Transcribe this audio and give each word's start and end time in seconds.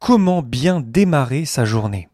Comment 0.00 0.40
bien 0.40 0.80
démarrer 0.80 1.44
sa 1.44 1.66
journée 1.66 2.08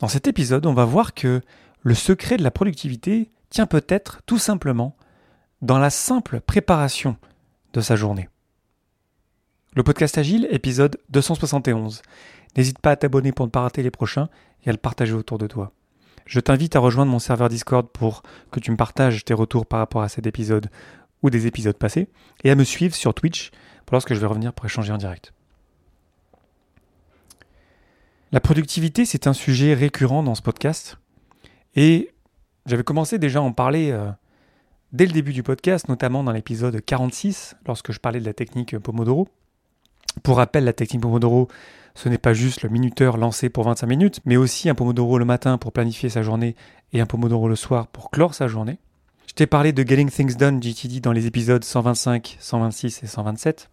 Dans 0.00 0.08
cet 0.08 0.26
épisode, 0.26 0.66
on 0.66 0.74
va 0.74 0.84
voir 0.84 1.14
que 1.14 1.40
le 1.82 1.94
secret 1.94 2.36
de 2.36 2.42
la 2.42 2.50
productivité 2.50 3.30
tient 3.48 3.66
peut-être 3.66 4.22
tout 4.26 4.38
simplement 4.38 4.96
dans 5.62 5.78
la 5.78 5.88
simple 5.88 6.40
préparation 6.40 7.16
de 7.74 7.80
sa 7.80 7.94
journée. 7.94 8.28
Le 9.76 9.84
podcast 9.84 10.18
Agile, 10.18 10.48
épisode 10.50 10.98
271. 11.10 12.02
N'hésite 12.56 12.80
pas 12.80 12.90
à 12.90 12.96
t'abonner 12.96 13.30
pour 13.30 13.46
ne 13.46 13.52
pas 13.52 13.60
rater 13.60 13.84
les 13.84 13.92
prochains 13.92 14.28
et 14.64 14.68
à 14.68 14.72
le 14.72 14.78
partager 14.78 15.12
autour 15.12 15.38
de 15.38 15.46
toi. 15.46 15.70
Je 16.26 16.40
t'invite 16.40 16.74
à 16.74 16.80
rejoindre 16.80 17.12
mon 17.12 17.20
serveur 17.20 17.50
Discord 17.50 17.86
pour 17.88 18.24
que 18.50 18.58
tu 18.58 18.72
me 18.72 18.76
partages 18.76 19.24
tes 19.24 19.32
retours 19.32 19.64
par 19.64 19.78
rapport 19.78 20.02
à 20.02 20.08
cet 20.08 20.26
épisode 20.26 20.70
ou 21.22 21.30
des 21.30 21.46
épisodes 21.46 21.78
passés 21.78 22.08
et 22.42 22.50
à 22.50 22.56
me 22.56 22.64
suivre 22.64 22.96
sur 22.96 23.14
Twitch 23.14 23.52
lorsque 23.92 24.12
je 24.12 24.18
vais 24.18 24.26
revenir 24.26 24.52
pour 24.52 24.66
échanger 24.66 24.92
en 24.92 24.98
direct. 24.98 25.32
La 28.32 28.40
productivité, 28.40 29.04
c'est 29.04 29.26
un 29.26 29.34
sujet 29.34 29.74
récurrent 29.74 30.22
dans 30.22 30.34
ce 30.34 30.40
podcast. 30.40 30.96
Et 31.76 32.14
j'avais 32.64 32.82
commencé 32.82 33.18
déjà 33.18 33.40
à 33.40 33.42
en 33.42 33.52
parler 33.52 33.90
euh, 33.90 34.10
dès 34.94 35.04
le 35.04 35.12
début 35.12 35.34
du 35.34 35.42
podcast, 35.42 35.90
notamment 35.90 36.24
dans 36.24 36.32
l'épisode 36.32 36.82
46, 36.82 37.56
lorsque 37.66 37.92
je 37.92 38.00
parlais 38.00 38.20
de 38.20 38.24
la 38.24 38.32
technique 38.32 38.78
Pomodoro. 38.78 39.28
Pour 40.22 40.38
rappel, 40.38 40.64
la 40.64 40.72
technique 40.72 41.02
Pomodoro, 41.02 41.48
ce 41.94 42.08
n'est 42.08 42.16
pas 42.16 42.32
juste 42.32 42.62
le 42.62 42.70
minuteur 42.70 43.18
lancé 43.18 43.50
pour 43.50 43.64
25 43.64 43.86
minutes, 43.86 44.20
mais 44.24 44.38
aussi 44.38 44.70
un 44.70 44.74
Pomodoro 44.74 45.18
le 45.18 45.26
matin 45.26 45.58
pour 45.58 45.72
planifier 45.72 46.08
sa 46.08 46.22
journée 46.22 46.56
et 46.94 47.02
un 47.02 47.06
Pomodoro 47.06 47.48
le 47.48 47.56
soir 47.56 47.86
pour 47.88 48.10
clore 48.10 48.34
sa 48.34 48.48
journée. 48.48 48.78
Je 49.26 49.34
t'ai 49.34 49.46
parlé 49.46 49.74
de 49.74 49.86
Getting 49.86 50.08
Things 50.08 50.36
Done 50.36 50.58
GTD 50.62 51.00
dans 51.00 51.12
les 51.12 51.26
épisodes 51.26 51.62
125, 51.62 52.38
126 52.40 53.02
et 53.02 53.06
127. 53.06 53.68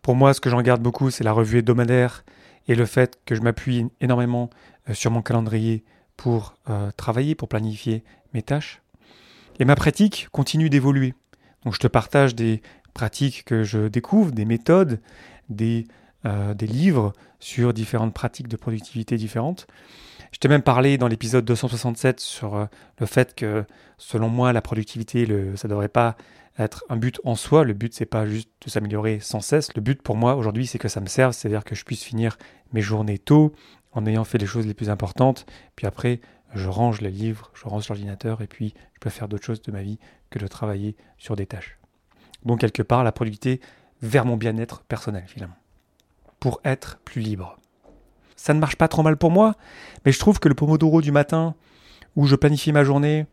Pour 0.00 0.14
moi, 0.14 0.32
ce 0.32 0.40
que 0.40 0.48
j'en 0.48 0.62
garde 0.62 0.80
beaucoup, 0.80 1.10
c'est 1.10 1.24
la 1.24 1.32
revue 1.32 1.58
hebdomadaire 1.58 2.24
et 2.68 2.74
le 2.74 2.86
fait 2.86 3.18
que 3.24 3.34
je 3.34 3.40
m'appuie 3.40 3.86
énormément 4.00 4.50
euh, 4.88 4.94
sur 4.94 5.10
mon 5.10 5.22
calendrier 5.22 5.84
pour 6.16 6.54
euh, 6.68 6.90
travailler, 6.96 7.34
pour 7.34 7.48
planifier 7.48 8.04
mes 8.34 8.42
tâches. 8.42 8.82
Et 9.58 9.64
ma 9.64 9.74
pratique 9.74 10.28
continue 10.32 10.70
d'évoluer. 10.70 11.14
Donc 11.64 11.74
je 11.74 11.78
te 11.78 11.86
partage 11.86 12.34
des 12.34 12.62
pratiques 12.94 13.44
que 13.44 13.64
je 13.64 13.88
découvre, 13.88 14.32
des 14.32 14.44
méthodes, 14.44 15.00
des, 15.48 15.86
euh, 16.26 16.54
des 16.54 16.66
livres 16.66 17.12
sur 17.40 17.72
différentes 17.72 18.14
pratiques 18.14 18.48
de 18.48 18.56
productivité 18.56 19.16
différentes. 19.16 19.66
Je 20.32 20.38
t'ai 20.38 20.48
même 20.48 20.62
parlé 20.62 20.96
dans 20.96 21.08
l'épisode 21.08 21.44
267 21.44 22.20
sur 22.20 22.66
le 22.98 23.06
fait 23.06 23.34
que 23.34 23.64
selon 23.98 24.30
moi 24.30 24.54
la 24.54 24.62
productivité, 24.62 25.26
ça 25.56 25.68
ne 25.68 25.70
devrait 25.70 25.90
pas 25.90 26.16
être 26.58 26.84
un 26.88 26.96
but 26.96 27.20
en 27.24 27.34
soi. 27.34 27.64
Le 27.64 27.72
but, 27.72 27.94
c'est 27.94 28.06
pas 28.06 28.26
juste 28.26 28.48
de 28.64 28.70
s'améliorer 28.70 29.20
sans 29.20 29.40
cesse. 29.40 29.74
Le 29.74 29.80
but 29.80 30.02
pour 30.02 30.16
moi 30.16 30.34
aujourd'hui, 30.36 30.66
c'est 30.66 30.78
que 30.78 30.88
ça 30.88 31.00
me 31.00 31.06
serve, 31.06 31.32
c'est-à-dire 31.32 31.64
que 31.64 31.74
je 31.74 31.84
puisse 31.84 32.02
finir 32.02 32.38
mes 32.72 32.82
journées 32.82 33.18
tôt 33.18 33.52
en 33.92 34.06
ayant 34.06 34.24
fait 34.24 34.38
les 34.38 34.46
choses 34.46 34.66
les 34.66 34.74
plus 34.74 34.90
importantes. 34.90 35.46
Puis 35.76 35.86
après, 35.86 36.20
je 36.54 36.68
range 36.68 37.00
les 37.00 37.10
livres, 37.10 37.50
je 37.54 37.64
range 37.66 37.88
l'ordinateur 37.88 38.42
et 38.42 38.46
puis 38.46 38.74
je 38.94 39.00
peux 39.00 39.10
faire 39.10 39.28
d'autres 39.28 39.44
choses 39.44 39.62
de 39.62 39.72
ma 39.72 39.82
vie 39.82 39.98
que 40.30 40.38
de 40.38 40.46
travailler 40.46 40.96
sur 41.18 41.36
des 41.36 41.46
tâches. 41.46 41.78
Donc 42.44 42.60
quelque 42.60 42.82
part, 42.82 43.04
la 43.04 43.12
productivité 43.12 43.60
vers 44.02 44.24
mon 44.24 44.36
bien-être 44.36 44.82
personnel 44.82 45.24
finalement. 45.26 45.56
Pour 46.42 46.60
être 46.64 46.98
plus 47.04 47.20
libre. 47.20 47.56
Ça 48.34 48.52
ne 48.52 48.58
marche 48.58 48.74
pas 48.74 48.88
trop 48.88 49.04
mal 49.04 49.16
pour 49.16 49.30
moi, 49.30 49.54
mais 50.04 50.10
je 50.10 50.18
trouve 50.18 50.40
que 50.40 50.48
le 50.48 50.56
Pomodoro 50.56 51.00
du 51.00 51.12
matin, 51.12 51.54
où 52.16 52.26
je 52.26 52.34
planifie 52.34 52.72
ma 52.72 52.82
journée, 52.82 53.26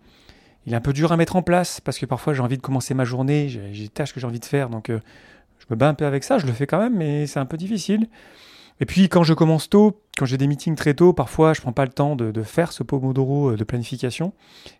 il 0.67 0.73
est 0.73 0.75
un 0.75 0.79
peu 0.79 0.93
dur 0.93 1.11
à 1.11 1.17
mettre 1.17 1.35
en 1.35 1.41
place 1.41 1.81
parce 1.81 1.97
que 1.97 2.05
parfois 2.05 2.35
j'ai 2.35 2.41
envie 2.41 2.57
de 2.57 2.61
commencer 2.61 2.93
ma 2.93 3.05
journée, 3.05 3.49
j'ai 3.49 3.71
des 3.71 3.89
tâches 3.89 4.13
que 4.13 4.19
j'ai 4.19 4.27
envie 4.27 4.39
de 4.39 4.45
faire, 4.45 4.69
donc 4.69 4.91
euh, 4.91 4.99
je 5.57 5.65
me 5.71 5.75
bats 5.75 5.89
un 5.89 5.95
peu 5.95 6.05
avec 6.05 6.23
ça, 6.23 6.37
je 6.37 6.45
le 6.45 6.53
fais 6.53 6.67
quand 6.67 6.77
même, 6.77 6.95
mais 6.95 7.25
c'est 7.25 7.39
un 7.39 7.47
peu 7.47 7.57
difficile. 7.57 8.07
Et 8.79 8.85
puis 8.85 9.09
quand 9.09 9.23
je 9.23 9.33
commence 9.33 9.71
tôt, 9.71 10.03
quand 10.15 10.27
j'ai 10.27 10.37
des 10.37 10.45
meetings 10.45 10.75
très 10.75 10.93
tôt, 10.93 11.11
parfois 11.11 11.53
je 11.55 11.61
prends 11.61 11.73
pas 11.73 11.85
le 11.85 11.91
temps 11.91 12.15
de, 12.15 12.43
faire 12.43 12.71
ce 12.71 12.83
pomodoro 12.83 13.53
euh, 13.53 13.55
de 13.55 13.63
planification, 13.63 14.33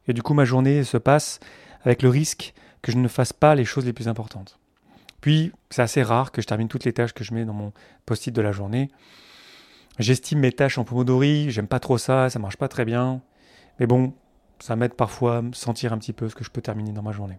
et 0.07 0.13
du 0.13 0.21
coup 0.21 0.35
ma 0.35 0.45
journée 0.45 0.83
se 0.83 0.97
passe 0.97 1.39
avec 1.81 2.03
le 2.03 2.09
risque 2.09 2.53
que 2.83 2.91
je 2.91 2.99
ne 2.99 3.07
fasse 3.07 3.33
pas 3.33 3.55
les 3.55 3.65
choses 3.65 3.87
les 3.87 3.93
plus 3.93 4.07
importantes. 4.07 4.58
Puis 5.21 5.51
c'est 5.69 5.81
assez 5.81 6.03
rare 6.03 6.31
que 6.31 6.41
je 6.41 6.47
termine 6.47 6.67
toutes 6.67 6.85
les 6.85 6.93
tâches 6.93 7.13
que 7.13 7.23
je 7.23 7.33
mets 7.33 7.45
dans 7.45 7.53
mon 7.53 7.73
post-it 8.05 8.33
de 8.33 8.41
la 8.41 8.51
journée. 8.51 8.89
J'estime 9.97 10.39
mes 10.39 10.51
tâches 10.51 10.77
en 10.77 10.83
pomodori, 10.83 11.51
j'aime 11.51 11.67
pas 11.67 11.79
trop 11.79 11.97
ça, 11.97 12.29
ça 12.29 12.39
marche 12.39 12.57
pas 12.57 12.67
très 12.67 12.85
bien. 12.85 13.21
Mais 13.79 13.87
bon, 13.87 14.13
ça 14.59 14.75
m'aide 14.75 14.93
parfois 14.93 15.37
à 15.37 15.41
sentir 15.53 15.93
un 15.93 15.97
petit 15.97 16.13
peu 16.13 16.29
ce 16.29 16.35
que 16.35 16.43
je 16.43 16.49
peux 16.49 16.61
terminer 16.61 16.91
dans 16.91 17.03
ma 17.03 17.11
journée. 17.11 17.37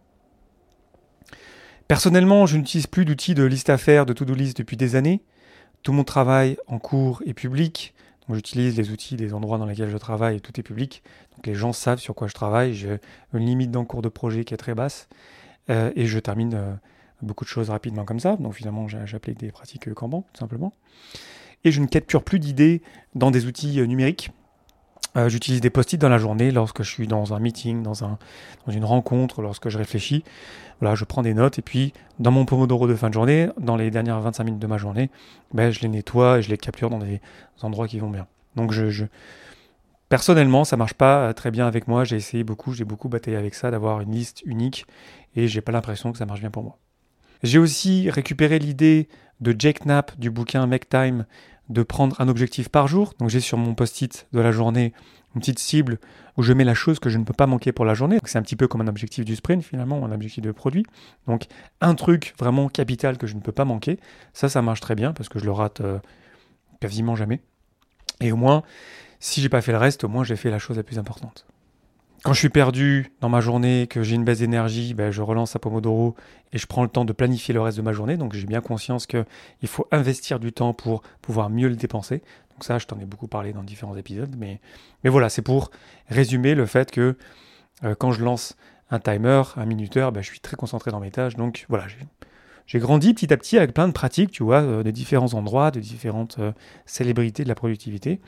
Personnellement, 1.89 2.47
je 2.47 2.57
n'utilise 2.57 2.87
plus 2.87 3.05
d'outils 3.05 3.35
de 3.35 3.45
liste 3.45 3.71
à 3.71 3.79
faire, 3.79 4.07
de 4.07 4.13
to-do 4.13 4.35
list 4.35 4.59
depuis 4.59 4.77
des 4.77 4.95
années. 4.95 5.23
Tout 5.83 5.93
mon 5.93 6.05
travail 6.05 6.57
en 6.67 6.79
cours 6.79 7.23
est 7.27 7.35
public. 7.35 7.95
J'utilise 8.35 8.77
les 8.77 8.91
outils 8.91 9.17
des 9.17 9.35
endroits 9.35 9.59
dans 9.59 9.67
lesquels 9.67 9.91
je 9.91 9.97
travaille 9.97 10.37
et 10.37 10.41
tout 10.41 10.59
est 10.59 10.63
public. 10.63 11.03
Donc 11.37 11.47
les 11.47 11.55
gens 11.55 11.73
savent 11.73 11.99
sur 11.99 12.15
quoi 12.15 12.29
je 12.29 12.35
travaille. 12.35 12.75
J'ai 12.75 12.99
une 13.35 13.47
limite 13.47 13.71
d'encours 13.71 14.03
de 14.03 14.09
projet 14.09 14.45
qui 14.45 14.55
est 14.55 14.59
très 14.59 14.75
basse. 14.75 15.09
Euh, 15.69 15.91
et 15.97 16.07
je 16.07 16.19
termine 16.19 16.55
euh, 16.55 16.75
beaucoup 17.23 17.45
de 17.45 17.51
choses 17.51 17.71
rapidement 17.71 18.05
comme 18.05 18.21
ça. 18.21 18.37
Donc 18.37 18.55
finalement, 18.55 18.87
j'applique 18.89 19.39
des 19.39 19.53
pratiques 19.53 19.93
Kanban, 19.95 20.25
tout 20.33 20.39
simplement. 20.39 20.73
Et 21.65 21.73
je 21.73 21.81
ne 21.81 21.87
capture 21.87 22.23
plus 22.23 22.39
d'idées 22.39 22.83
dans 23.15 23.31
des 23.31 23.47
outils 23.47 23.81
euh, 23.81 23.87
numériques. 23.87 24.31
Euh, 25.17 25.29
j'utilise 25.29 25.61
des 25.61 25.71
post-it 25.71 26.01
dans 26.01 26.09
la 26.09 26.19
journée 26.19 26.53
lorsque 26.53 26.83
je 26.83 26.91
suis 26.91 27.09
dans 27.09 27.35
un 27.35 27.41
meeting, 27.41 27.83
dans, 27.83 28.05
un, 28.05 28.19
dans 28.67 28.73
une 28.73 28.85
rencontre, 28.85 29.43
lorsque 29.43 29.69
je 29.69 29.77
réfléchis. 29.77 30.25
Voilà, 30.81 30.95
je 30.95 31.05
prends 31.05 31.23
des 31.23 31.35
notes 31.35 31.59
et 31.59 31.63
puis 31.63 31.93
dans 32.19 32.31
mon 32.31 32.45
Pomodoro 32.45 32.87
de 32.87 32.95
fin 32.95 33.09
de 33.09 33.15
journée, 33.15 33.49
dans 33.59 33.77
les 33.77 33.91
dernières 33.91 34.21
25 34.21 34.45
minutes 34.45 34.63
de 34.63 34.67
ma 34.67 34.79
journée, 34.79 35.11
ben, 35.53 35.71
je 35.71 35.81
les 35.81 35.89
nettoie 35.89 36.39
et 36.39 36.43
je 36.43 36.49
les 36.49 36.57
capture 36.57 36.91
dans 36.91 36.99
des 36.99 37.21
endroits 37.61 37.89
qui 37.89 37.99
vont 37.99 38.09
bien. 38.09 38.27
Donc 38.57 38.73
je, 38.73 39.05
personnellement, 40.09 40.65
ça 40.65 40.77
marche 40.77 40.95
pas 40.95 41.29
euh, 41.29 41.33
très 41.33 41.51
bien 41.51 41.67
avec 41.67 41.89
moi. 41.89 42.05
J'ai 42.05 42.17
essayé 42.17 42.45
beaucoup, 42.45 42.73
j'ai 42.73 42.85
beaucoup 42.85 43.09
bataillé 43.09 43.37
avec 43.37 43.55
ça, 43.55 43.71
d'avoir 43.71 44.01
une 44.01 44.13
liste 44.13 44.43
unique 44.47 44.87
et 45.35 45.49
j'ai 45.49 45.61
pas 45.61 45.73
l'impression 45.73 46.13
que 46.13 46.19
ça 46.19 46.27
marche 46.27 46.41
bien 46.41 46.51
pour 46.51 46.63
moi. 46.63 46.79
J'ai 47.43 47.59
aussi 47.59 48.11
récupéré 48.11 48.59
l'idée 48.59 49.09
de 49.41 49.55
Jake 49.59 49.85
Knapp 49.87 50.19
du 50.19 50.31
bouquin 50.31 50.67
Make 50.67 50.89
Time 50.89 51.25
de 51.69 51.83
prendre 51.83 52.21
un 52.21 52.29
objectif 52.29 52.69
par 52.69 52.89
jour. 52.89 53.15
Donc 53.19 53.31
j'ai 53.31 53.41
sur 53.41 53.57
mon 53.57 53.75
post-it 53.75 54.27
de 54.33 54.41
la 54.41 54.53
journée 54.53 54.93
une 55.35 55.41
petite 55.41 55.59
cible 55.61 55.99
où 56.37 56.43
je 56.43 56.53
mets 56.53 56.65
la 56.65 56.75
chose 56.75 56.99
que 56.99 57.09
je 57.09 57.19
ne 57.19 57.25
peux 57.25 57.33
pas 57.33 57.47
manquer 57.47 57.73
pour 57.73 57.85
la 57.85 57.95
journée. 57.95 58.19
C'est 58.25 58.39
un 58.39 58.43
petit 58.43 58.57
peu 58.57 58.69
comme 58.69 58.81
un 58.81 58.89
objectif 58.89 59.25
du 59.25 59.37
sprint 59.37 59.63
finalement, 59.63 60.05
un 60.05 60.13
objectif 60.13 60.43
de 60.43 60.53
produit. 60.53 60.85
Donc 61.27 61.47
un 61.81 61.95
truc 61.95 62.35
vraiment 62.39 62.69
capital 62.69 63.17
que 63.17 63.27
je 63.27 63.35
ne 63.35 63.41
peux 63.41 63.53
pas 63.53 63.65
manquer. 63.65 63.99
Ça, 64.35 64.49
ça 64.49 64.61
marche 64.61 64.81
très 64.81 64.95
bien 64.95 65.13
parce 65.13 65.29
que 65.29 65.39
je 65.39 65.45
le 65.45 65.53
rate 65.53 65.81
euh, 65.81 65.99
quasiment 66.81 67.15
jamais. 67.15 67.41
Et 68.21 68.33
au 68.33 68.37
moins, 68.37 68.65
si 69.19 69.41
j'ai 69.41 69.49
pas 69.49 69.63
fait 69.63 69.73
le 69.73 69.79
reste, 69.79 70.05
au 70.05 70.09
moins 70.09 70.25
j'ai 70.25 70.37
fait 70.37 70.51
la 70.51 70.59
chose 70.59 70.77
la 70.77 70.83
plus 70.83 70.99
importante. 70.99 71.47
Quand 72.23 72.35
je 72.35 72.39
suis 72.39 72.51
perdu 72.51 73.13
dans 73.23 73.31
ma 73.31 73.41
journée, 73.41 73.87
que 73.87 74.03
j'ai 74.03 74.15
une 74.15 74.25
baisse 74.25 74.41
d'énergie, 74.41 74.93
ben, 74.93 75.11
je 75.11 75.23
relance 75.23 75.57
à 75.57 75.59
Pomodoro 75.59 76.15
et 76.53 76.59
je 76.59 76.67
prends 76.67 76.83
le 76.83 76.91
temps 76.91 77.07
de 77.07 77.15
planifier 77.15 77.55
le 77.55 77.63
reste 77.63 77.79
de 77.79 77.83
ma 77.83 77.93
journée. 77.93 78.19
Donc 78.19 78.35
j'ai 78.35 78.47
bien 78.47 78.61
conscience 78.61 79.07
qu'il 79.07 79.25
faut 79.65 79.87
investir 79.91 80.39
du 80.39 80.53
temps 80.53 80.75
pour 80.75 81.01
pouvoir 81.23 81.49
mieux 81.49 81.69
le 81.69 81.77
dépenser. 81.77 82.19
Donc 82.51 82.65
ça, 82.65 82.79
je 82.79 82.87
t'en 82.87 82.99
ai 83.01 83.07
beaucoup 83.07 83.27
parlé 83.27 83.55
dans 83.55 83.63
différents 83.63 83.97
épisodes. 83.97 84.37
Mais, 84.39 84.61
voilà, 85.03 85.31
c'est 85.31 85.41
pour 85.41 85.71
résumer 86.09 86.55
le 86.55 86.67
fait 86.67 86.91
que 86.91 87.17
euh, 87.85 87.95
quand 87.95 88.13
je 88.13 88.23
lance 88.23 88.55
un 88.91 88.99
timer, 88.99 89.43
un 89.57 89.65
minuteur, 89.65 90.13
ben, 90.13 90.21
je 90.21 90.29
suis 90.29 90.41
très 90.41 90.57
concentré 90.57 90.91
dans 90.91 91.01
mes 91.01 91.11
tâches. 91.11 91.37
Donc 91.37 91.65
voilà, 91.71 91.87
j'ai 92.67 92.79
grandi 92.81 93.15
petit 93.15 93.33
à 93.33 93.39
petit 93.39 93.57
avec 93.57 93.73
plein 93.73 93.89
de 93.89 93.95
pratiques, 93.95 94.31
tu 94.31 94.43
vois, 94.43 94.61
euh, 94.61 94.83
de 94.83 94.91
différents 94.91 95.33
endroits, 95.33 95.71
de 95.71 95.81
différentes 95.81 96.37
euh, 96.39 96.53
célébrités 96.85 97.45
de 97.45 97.49
la 97.49 97.55
productivité. 97.55 98.21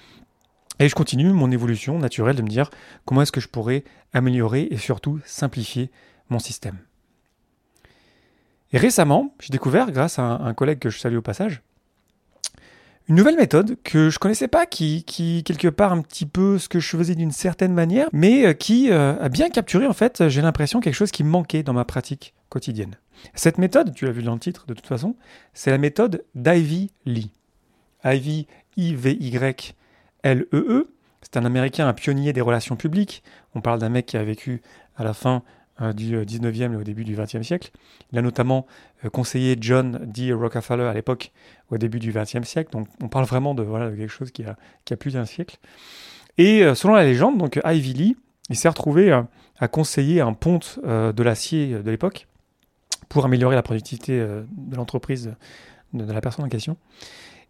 Et 0.83 0.89
je 0.89 0.97
continue 0.97 1.33
mon 1.33 1.53
évolution 1.53 1.97
naturelle 1.97 2.35
de 2.35 2.43
me 2.43 2.49
dire 2.49 2.69
comment 3.05 3.23
est-ce 3.23 3.31
que 3.31 3.41
je 3.41 3.47
pourrais 3.47 3.85
améliorer 4.13 4.67
et 4.73 4.77
surtout 4.77 5.21
simplifier 5.25 5.93
mon 6.29 6.41
système. 6.41 6.77
Et 8.73 8.79
récemment, 8.79 9.33
j'ai 9.41 9.53
découvert, 9.53 9.93
grâce 9.93 10.19
à 10.19 10.25
un, 10.25 10.55
collègue 10.55 10.81
que 10.81 10.91
je 10.91 10.99
salue 10.99 11.19
au 11.19 11.23
passage, 11.23 11.63
une 13.09 13.15
nouvelle 13.15 13.37
méthode 13.37 13.77
que 13.85 14.11
je 14.11 14.19
connaissais 14.19 14.49
pas, 14.49 14.67
qui, 14.67 15.05
quelque 15.45 15.69
part 15.69 15.93
un 15.93 16.03
petit 16.03 16.27
peu 16.27 16.59
ce 16.59 16.69
que 16.69 16.81
je 16.81 16.97
faisais 16.97 17.15
d'une 17.15 17.31
certaine 17.31 17.75
manière, 17.75 18.09
mais 18.13 18.47
euh, 18.47 18.53
qui 18.53 18.91
euh, 18.91 19.15
a 19.23 19.29
bien 19.29 19.51
capturé 19.51 19.87
en 19.87 19.93
fait, 19.93 20.29
j'ai 20.29 20.43
l'impression 20.43 20.81
quelque 20.81 20.95
chose 20.95 21.13
qui 21.13 21.23
manquait 21.23 21.63
dans 21.63 21.75
ma 21.75 21.85
pratique 21.85 22.35
quotidienne. 22.49 22.97
Cette 23.35 23.59
méthode, 23.59 23.95
tu 23.95 24.07
l'as 24.07 24.13
vu 24.13 24.25
dans 24.25 24.35
le 24.35 24.41
titre 24.41 24.67
de 24.67 24.75
toute 24.75 24.89
façon, 24.89 25.15
c'est 25.55 25.71
la 25.71 25.79
méthode 25.79 26.25
d'Ivy 26.35 26.91
Lee. 27.07 27.31
Ivy, 28.05 28.49
I-V-Y, 28.77 29.77
LEE. 30.25 30.47
E. 30.53 30.89
C'est 31.23 31.37
un 31.37 31.45
Américain, 31.45 31.87
un 31.87 31.93
pionnier 31.93 32.33
des 32.33 32.41
relations 32.41 32.77
publiques. 32.77 33.23
On 33.55 33.61
parle 33.61 33.79
d'un 33.79 33.89
mec 33.89 34.07
qui 34.07 34.17
a 34.17 34.25
vécu 34.25 34.61
à 34.97 35.05
la 35.05 35.15
fin 35.15 35.43
euh, 35.81 35.93
du 35.93 36.15
19e 36.15 36.71
euh, 36.71 36.73
et 36.75 36.77
au 36.77 36.83
début 36.83 37.05
du 37.05 37.17
20e 37.17 37.43
siècle. 37.43 37.71
Il 38.13 38.19
a 38.19 38.23
notamment 38.23 38.67
euh, 39.05 39.09
conseillé 39.09 39.57
John 39.59 40.01
D. 40.05 40.33
Rockefeller 40.33 40.85
à 40.85 40.93
l'époque, 40.93 41.33
au 41.71 41.79
début 41.79 41.99
du 41.99 42.13
20e 42.13 42.45
siècle. 42.45 42.71
Donc 42.73 42.89
on 43.03 43.09
parle 43.09 43.25
vraiment 43.25 43.55
de, 43.55 43.63
voilà, 43.63 43.91
de 43.91 43.97
quelque 43.97 44.11
chose 44.11 44.31
qui 44.31 44.45
a, 44.45 44.57
qui 44.85 44.93
a 44.93 44.97
plus 44.97 45.15
d'un 45.15 45.25
siècle. 45.25 45.57
Et 46.39 46.63
selon 46.75 46.95
la 46.95 47.05
légende, 47.05 47.37
donc 47.37 47.61
Ivy 47.63 47.93
Lee, 47.93 48.17
il 48.49 48.57
s'est 48.57 48.69
retrouvé 48.69 49.13
à 49.13 49.69
conseiller 49.69 50.23
un 50.23 50.33
ponte 50.33 50.79
de 50.83 51.23
l'acier 51.23 51.75
de 51.75 51.91
l'époque 51.91 52.27
pour 53.11 53.27
améliorer 53.27 53.55
la 53.55 53.63
productivité 53.63 54.19
de 54.19 54.77
l'entreprise 54.77 55.35
de, 55.93 56.11
la 56.11 56.23
personne 56.23 56.47
en 56.47 56.49
question. 56.49 56.79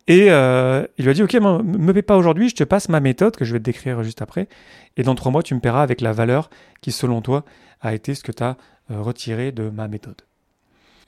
Et 0.09 0.31
euh, 0.31 0.85
il 0.99 1.05
lui 1.05 1.11
a 1.11 1.15
dit, 1.15 1.23
ok, 1.23 1.35
me, 1.35 1.63
me 1.63 1.93
paie 1.93 2.03
pas 2.03 2.17
aujourd'hui, 2.17 2.49
je 2.49 2.57
te 2.57 2.65
passe 2.65 2.89
ma 2.89 3.01
méthode 3.01 3.37
que 3.37 3.45
je 3.45 3.53
vais 3.53 3.59
te 3.59 3.65
décrire 3.65 4.03
juste 4.03 4.21
après. 4.23 4.49
Et 4.97 5.03
dans 5.03 5.15
trois 5.15 5.31
mois, 5.31 5.43
tu 5.43 5.55
me 5.55 5.61
paieras 5.61 5.83
avec 5.83 6.01
la 6.01 6.13
valeur 6.13 6.51
qui, 6.81 6.91
selon 6.91 7.23
toi, 7.23 7.45
a 7.81 7.95
été 7.95 8.15
ce 8.15 8.23
que 8.23 8.33
tu 8.33 8.43
as 8.43 8.57
euh, 8.91 9.01
retiré 9.01 9.53
de 9.53 9.71
ma 9.71 9.89
méthode. 9.89 10.23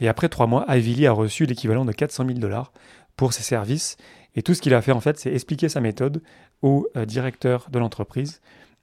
Et 0.01 0.09
après 0.09 0.29
trois 0.29 0.47
mois, 0.47 0.65
Lee 0.69 1.07
a 1.07 1.13
reçu 1.13 1.45
l'équivalent 1.47 1.85
de 1.85 1.93
400 1.93 2.27
000 2.27 2.39
dollars 2.39 2.73
pour 3.17 3.33
ses 3.33 3.43
services. 3.43 3.97
Et 4.37 4.43
tout 4.43 4.55
ce 4.55 4.63
qu'il 4.63 4.75
a 4.75 4.83
fait, 4.83 4.93
en 4.93 5.01
fait, 5.01 5.19
c'est 5.19 5.33
expliquer 5.33 5.69
sa 5.69 5.81
méthode 5.81 6.23
au 6.63 6.87
euh, 6.97 7.05
directeur 7.05 7.69
de 7.71 7.79
l'entreprise. 7.79 8.41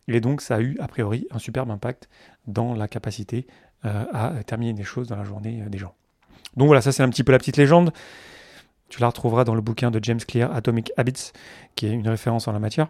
Et 0.07 0.19
donc, 0.19 0.41
ça 0.41 0.55
a 0.55 0.61
eu, 0.61 0.77
a 0.79 0.87
priori, 0.87 1.27
un 1.31 1.39
superbe 1.39 1.71
impact 1.71 2.09
dans 2.47 2.73
la 2.73 2.87
capacité 2.87 3.47
à 3.83 4.33
terminer 4.45 4.73
des 4.73 4.83
choses 4.83 5.07
dans 5.07 5.15
la 5.15 5.23
journée 5.23 5.63
des 5.67 5.79
gens. 5.79 5.95
Donc 6.55 6.67
voilà, 6.67 6.81
ça 6.81 6.91
c'est 6.91 7.01
un 7.01 7.09
petit 7.09 7.23
peu 7.23 7.31
la 7.31 7.39
petite 7.39 7.57
légende. 7.57 7.91
Tu 8.91 8.99
la 8.99 9.07
retrouveras 9.07 9.45
dans 9.45 9.55
le 9.55 9.61
bouquin 9.61 9.89
de 9.89 10.03
James 10.03 10.19
Clear, 10.19 10.53
Atomic 10.53 10.91
Habits, 10.97 11.31
qui 11.75 11.85
est 11.85 11.91
une 11.91 12.09
référence 12.09 12.49
en 12.49 12.51
la 12.51 12.59
matière. 12.59 12.89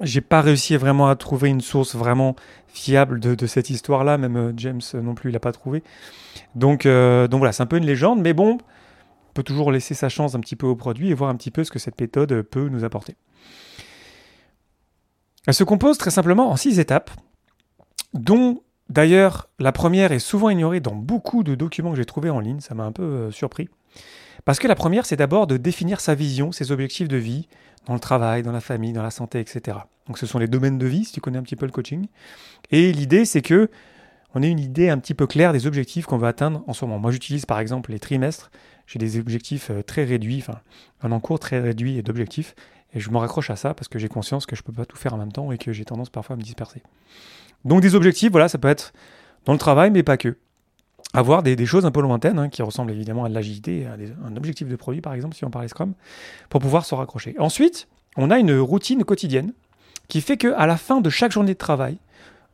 J'ai 0.00 0.20
pas 0.20 0.40
réussi 0.40 0.76
vraiment 0.76 1.08
à 1.08 1.16
trouver 1.16 1.48
une 1.48 1.60
source 1.60 1.96
vraiment 1.96 2.36
fiable 2.68 3.18
de, 3.18 3.46
cette 3.48 3.70
histoire-là, 3.70 4.18
même 4.18 4.36
euh, 4.36 4.52
James 4.56 4.80
non 4.94 5.16
plus, 5.16 5.30
il 5.30 5.32
l'a 5.32 5.40
pas 5.40 5.50
trouvé. 5.50 5.82
Donc, 6.54 6.86
euh, 6.86 7.26
donc 7.26 7.38
voilà, 7.38 7.50
c'est 7.50 7.64
un 7.64 7.66
peu 7.66 7.76
une 7.76 7.86
légende, 7.86 8.22
mais 8.22 8.34
bon, 8.34 8.52
on 8.52 9.32
peut 9.34 9.42
toujours 9.42 9.72
laisser 9.72 9.94
sa 9.94 10.08
chance 10.08 10.36
un 10.36 10.40
petit 10.40 10.54
peu 10.54 10.68
au 10.68 10.76
produit 10.76 11.10
et 11.10 11.14
voir 11.14 11.28
un 11.28 11.34
petit 11.34 11.50
peu 11.50 11.64
ce 11.64 11.72
que 11.72 11.80
cette 11.80 12.00
méthode 12.00 12.42
peut 12.42 12.68
nous 12.68 12.84
apporter. 12.84 13.16
Elle 15.48 15.54
se 15.54 15.64
compose 15.64 15.98
très 15.98 16.12
simplement 16.12 16.52
en 16.52 16.56
six 16.56 16.78
étapes, 16.78 17.10
dont 18.14 18.62
d'ailleurs 18.90 19.48
la 19.58 19.72
première 19.72 20.12
est 20.12 20.20
souvent 20.20 20.50
ignorée 20.50 20.78
dans 20.78 20.94
beaucoup 20.94 21.42
de 21.42 21.56
documents 21.56 21.90
que 21.90 21.96
j'ai 21.96 22.04
trouvés 22.04 22.30
en 22.30 22.38
ligne, 22.38 22.60
ça 22.60 22.76
m'a 22.76 22.84
un 22.84 22.92
peu 22.92 23.02
euh, 23.02 23.30
surpris. 23.32 23.68
Parce 24.44 24.58
que 24.58 24.68
la 24.68 24.74
première, 24.74 25.06
c'est 25.06 25.16
d'abord 25.16 25.46
de 25.46 25.56
définir 25.56 26.00
sa 26.00 26.14
vision, 26.14 26.52
ses 26.52 26.72
objectifs 26.72 27.08
de 27.08 27.16
vie, 27.16 27.48
dans 27.86 27.94
le 27.94 28.00
travail, 28.00 28.42
dans 28.42 28.52
la 28.52 28.60
famille, 28.60 28.92
dans 28.92 29.02
la 29.02 29.10
santé, 29.10 29.40
etc. 29.40 29.78
Donc 30.06 30.18
ce 30.18 30.26
sont 30.26 30.38
les 30.38 30.48
domaines 30.48 30.78
de 30.78 30.86
vie, 30.86 31.04
si 31.04 31.12
tu 31.12 31.20
connais 31.20 31.38
un 31.38 31.42
petit 31.42 31.56
peu 31.56 31.66
le 31.66 31.72
coaching. 31.72 32.06
Et 32.70 32.92
l'idée, 32.92 33.24
c'est 33.24 33.42
que 33.42 33.70
on 34.34 34.42
ait 34.42 34.48
une 34.48 34.60
idée 34.60 34.88
un 34.88 34.98
petit 34.98 35.14
peu 35.14 35.26
claire 35.26 35.52
des 35.52 35.66
objectifs 35.66 36.06
qu'on 36.06 36.18
veut 36.18 36.28
atteindre 36.28 36.62
en 36.68 36.72
ce 36.72 36.84
moment. 36.84 37.00
Moi, 37.00 37.10
j'utilise 37.10 37.46
par 37.46 37.58
exemple 37.58 37.90
les 37.90 37.98
trimestres. 37.98 38.50
J'ai 38.86 38.98
des 38.98 39.18
objectifs 39.18 39.70
euh, 39.70 39.82
très 39.82 40.04
réduits, 40.04 40.38
enfin 40.38 40.60
un 41.02 41.12
encours 41.12 41.40
très 41.40 41.58
réduit 41.58 42.02
d'objectifs. 42.02 42.54
Et 42.92 43.00
je 43.00 43.10
me 43.10 43.18
raccroche 43.18 43.50
à 43.50 43.56
ça 43.56 43.74
parce 43.74 43.88
que 43.88 43.98
j'ai 43.98 44.08
conscience 44.08 44.46
que 44.46 44.56
je 44.56 44.62
ne 44.62 44.66
peux 44.66 44.72
pas 44.72 44.84
tout 44.84 44.96
faire 44.96 45.14
en 45.14 45.18
même 45.18 45.32
temps 45.32 45.52
et 45.52 45.58
que 45.58 45.72
j'ai 45.72 45.84
tendance 45.84 46.10
parfois 46.10 46.34
à 46.34 46.36
me 46.36 46.42
disperser. 46.42 46.82
Donc 47.64 47.80
des 47.82 47.94
objectifs, 47.94 48.30
voilà, 48.30 48.48
ça 48.48 48.58
peut 48.58 48.68
être 48.68 48.92
dans 49.44 49.52
le 49.52 49.58
travail, 49.58 49.90
mais 49.90 50.02
pas 50.02 50.16
que 50.16 50.36
avoir 51.12 51.42
des, 51.42 51.66
choses 51.66 51.86
un 51.86 51.90
peu 51.90 52.00
lointaines, 52.00 52.38
hein, 52.38 52.48
qui 52.48 52.62
ressemblent 52.62 52.92
évidemment 52.92 53.24
à 53.24 53.28
de 53.28 53.34
l'agilité, 53.34 53.86
à 53.86 53.96
un 54.26 54.36
objectif 54.36 54.68
de 54.68 54.76
produit 54.76 55.00
par 55.00 55.14
exemple, 55.14 55.34
si 55.34 55.44
on 55.44 55.50
parlait 55.50 55.68
Scrum, 55.68 55.94
pour 56.48 56.60
pouvoir 56.60 56.84
se 56.84 56.94
raccrocher. 56.94 57.34
Ensuite, 57.38 57.88
on 58.16 58.30
a 58.30 58.38
une 58.38 58.58
routine 58.58 59.04
quotidienne 59.04 59.52
qui 60.08 60.20
fait 60.20 60.36
qu'à 60.36 60.66
la 60.66 60.76
fin 60.76 61.00
de 61.00 61.10
chaque 61.10 61.32
journée 61.32 61.54
de 61.54 61.58
travail, 61.58 61.98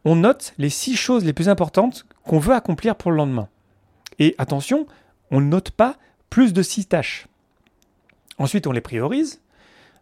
on 0.04 0.16
note 0.16 0.54
les 0.58 0.70
six 0.70 0.96
choses 0.96 1.24
les 1.24 1.32
plus 1.32 1.48
importantes 1.48 2.06
qu'on 2.24 2.38
veut 2.38 2.54
accomplir 2.54 2.96
pour 2.96 3.10
le 3.10 3.16
lendemain. 3.16 3.48
Et 4.18 4.34
attention, 4.38 4.86
on 5.30 5.40
ne 5.40 5.46
note 5.46 5.70
pas 5.70 5.96
plus 6.30 6.52
de 6.52 6.62
six 6.62 6.86
tâches. 6.86 7.26
Ensuite, 8.38 8.66
on 8.66 8.72
les 8.72 8.80
priorise. 8.80 9.40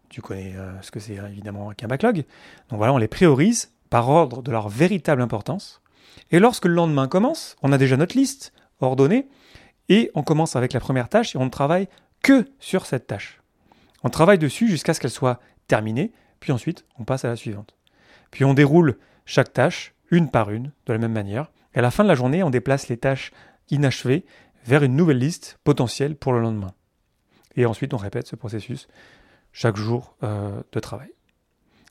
Tu 0.08 0.20
connais 0.20 0.54
euh, 0.56 0.80
ce 0.82 0.90
que 0.90 1.00
c'est 1.00 1.14
évidemment 1.14 1.70
qu'un 1.70 1.88
backlog. 1.88 2.24
Donc 2.68 2.78
voilà, 2.78 2.92
on 2.92 2.98
les 2.98 3.08
priorise 3.08 3.72
par 3.90 4.08
ordre 4.08 4.42
de 4.42 4.50
leur 4.50 4.68
véritable 4.68 5.22
importance. 5.22 5.80
Et 6.30 6.38
lorsque 6.38 6.64
le 6.64 6.74
lendemain 6.74 7.08
commence, 7.08 7.56
on 7.62 7.72
a 7.72 7.78
déjà 7.78 7.96
notre 7.96 8.16
liste 8.16 8.52
ordonnée, 8.80 9.28
et 9.88 10.10
on 10.14 10.22
commence 10.22 10.56
avec 10.56 10.72
la 10.72 10.80
première 10.80 11.08
tâche 11.08 11.34
et 11.34 11.38
on 11.38 11.44
ne 11.44 11.50
travaille 11.50 11.88
que 12.22 12.46
sur 12.58 12.86
cette 12.86 13.06
tâche. 13.06 13.40
On 14.02 14.10
travaille 14.10 14.38
dessus 14.38 14.68
jusqu'à 14.68 14.94
ce 14.94 15.00
qu'elle 15.00 15.10
soit 15.10 15.40
terminée, 15.68 16.12
puis 16.40 16.52
ensuite 16.52 16.84
on 16.98 17.04
passe 17.04 17.24
à 17.24 17.28
la 17.28 17.36
suivante. 17.36 17.76
Puis 18.30 18.44
on 18.44 18.54
déroule 18.54 18.98
chaque 19.26 19.52
tâche 19.52 19.94
une 20.10 20.30
par 20.30 20.50
une 20.50 20.72
de 20.86 20.92
la 20.92 20.98
même 20.98 21.12
manière, 21.12 21.50
à 21.74 21.82
la 21.82 21.90
fin 21.90 22.02
de 22.02 22.08
la 22.08 22.14
journée 22.14 22.42
on 22.42 22.50
déplace 22.50 22.88
les 22.88 22.96
tâches 22.96 23.32
inachevées 23.70 24.24
vers 24.64 24.82
une 24.82 24.96
nouvelle 24.96 25.18
liste 25.18 25.58
potentielle 25.64 26.16
pour 26.16 26.32
le 26.32 26.40
lendemain. 26.40 26.72
Et 27.56 27.66
ensuite 27.66 27.94
on 27.94 27.98
répète 27.98 28.26
ce 28.26 28.36
processus 28.36 28.88
chaque 29.52 29.76
jour 29.76 30.16
euh, 30.22 30.62
de 30.72 30.80
travail. 30.80 31.10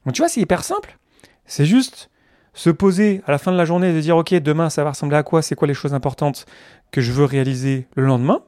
Donc 0.06 0.16
tu 0.16 0.22
vois, 0.22 0.30
c'est 0.30 0.42
hyper 0.42 0.64
simple. 0.64 0.98
C'est 1.46 1.66
juste 1.66 2.10
se 2.54 2.70
poser 2.70 3.22
à 3.26 3.32
la 3.32 3.38
fin 3.38 3.52
de 3.52 3.58
la 3.58 3.66
journée 3.66 3.90
et 3.90 3.94
de 3.94 4.00
dire 4.00 4.16
ok 4.16 4.34
demain 4.36 4.70
ça 4.70 4.84
va 4.84 4.92
ressembler 4.92 5.18
à 5.18 5.24
quoi, 5.24 5.42
c'est 5.42 5.56
quoi 5.56 5.68
les 5.68 5.74
choses 5.74 5.94
importantes 5.94 6.46
que 6.92 7.02
je 7.02 7.12
veux 7.12 7.26
réaliser 7.26 7.88
le 7.96 8.06
lendemain, 8.06 8.42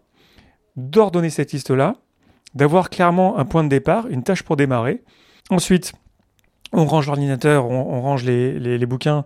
d'ordonner 0.76 1.30
cette 1.30 1.52
liste-là, 1.52 1.96
d'avoir 2.54 2.90
clairement 2.90 3.38
un 3.38 3.46
point 3.46 3.64
de 3.64 3.70
départ, 3.70 4.08
une 4.08 4.24
tâche 4.24 4.44
pour 4.44 4.56
démarrer. 4.56 5.04
Ensuite, 5.50 5.94
on 6.72 6.86
range 6.86 7.08
l'ordinateur, 7.08 7.70
on, 7.70 8.02
range 8.02 8.24
les, 8.24 8.86
bouquins, 8.86 9.26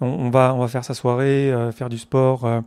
on, 0.00 0.30
va, 0.30 0.54
on 0.54 0.58
va 0.58 0.68
faire 0.68 0.84
sa 0.84 0.94
soirée, 0.94 1.52
euh, 1.52 1.72
faire 1.72 1.88
du 1.88 1.98
sport, 1.98 2.44
euh, 2.44 2.60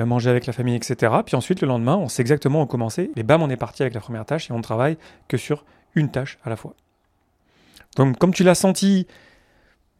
euh, 0.00 0.06
manger 0.06 0.30
avec 0.30 0.46
la 0.46 0.52
famille, 0.52 0.74
etc. 0.74 1.12
Puis 1.24 1.36
ensuite, 1.36 1.60
le 1.60 1.68
lendemain, 1.68 1.96
on 1.96 2.08
sait 2.08 2.22
exactement 2.22 2.62
où 2.62 2.66
commencer, 2.66 3.10
et 3.16 3.22
bam, 3.22 3.42
on 3.42 3.50
est 3.50 3.56
parti 3.56 3.82
avec 3.82 3.94
la 3.94 4.00
première 4.00 4.24
tâche 4.24 4.50
et 4.50 4.52
on 4.52 4.58
ne 4.58 4.62
travaille 4.62 4.96
que 5.28 5.36
sur 5.36 5.64
une 5.94 6.10
tâche 6.10 6.38
à 6.44 6.50
la 6.50 6.56
fois. 6.56 6.74
Donc, 7.96 8.18
comme 8.18 8.34
tu 8.34 8.42
l'as 8.42 8.56
senti, 8.56 9.06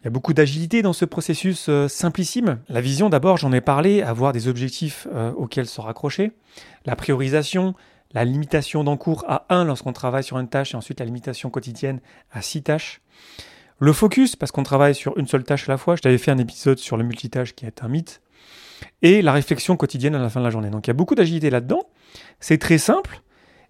il 0.05 0.09
y 0.09 0.09
a 0.09 0.11
beaucoup 0.11 0.35
d'agilité 0.35 0.83
dans 0.83 0.93
ce 0.93 1.06
processus 1.06 1.71
euh, 1.71 1.89
simplissime. 1.89 2.59
La 2.69 2.83
vision, 2.83 3.09
d'abord, 3.09 3.39
j'en 3.39 3.53
ai 3.53 3.62
parlé, 3.62 4.03
avoir 4.03 4.35
des 4.35 4.49
objectifs 4.49 5.09
euh, 5.15 5.33
auxquels 5.33 5.67
se 5.67 5.81
raccrocher. 5.81 6.33
La 6.85 6.95
priorisation, 6.95 7.75
la 8.12 8.27
limitation 8.27 8.85
d'encours 8.85 9.25
à 9.27 9.47
1 9.49 9.65
lorsqu'on 9.65 9.95
travaille 9.95 10.23
sur 10.23 10.39
une 10.39 10.49
tâche 10.49 10.75
et 10.75 10.77
ensuite 10.77 11.01
la 11.01 11.06
limitation 11.06 11.49
quotidienne 11.49 12.01
à 12.31 12.43
6 12.43 12.65
tâches. 12.65 13.01
Le 13.79 13.95
focus, 13.95 14.37
parce 14.37 14.53
qu'on 14.53 14.62
travaille 14.62 14.95
sur 14.95 15.17
une 15.17 15.27
seule 15.27 15.43
tâche 15.43 15.71
à 15.71 15.73
la 15.73 15.79
fois. 15.79 15.97
Je 15.97 16.03
t'avais 16.03 16.19
fait 16.19 16.31
un 16.31 16.37
épisode 16.37 16.79
sur 16.79 16.99
le 16.99 17.05
multitâche 17.05 17.55
qui 17.55 17.65
est 17.65 17.83
un 17.83 17.89
mythe. 17.89 18.21
Et 19.01 19.23
la 19.23 19.33
réflexion 19.33 19.79
quotidienne 19.79 20.15
à 20.15 20.19
la 20.19 20.29
fin 20.29 20.41
de 20.41 20.45
la 20.45 20.51
journée. 20.51 20.69
Donc 20.69 20.87
il 20.87 20.91
y 20.91 20.93
a 20.93 20.95
beaucoup 20.95 21.15
d'agilité 21.15 21.49
là-dedans. 21.49 21.81
C'est 22.41 22.59
très 22.59 22.77
simple. 22.77 23.23